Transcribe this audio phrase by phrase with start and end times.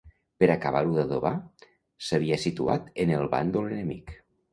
[0.43, 1.31] Per acabar-ho d'adobar,
[2.05, 4.17] s'havia situat en el bàndol enemic.